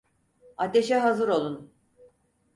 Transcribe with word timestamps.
Ateşe 0.57 0.95
hazır 0.97 1.27
olun! 1.29 1.71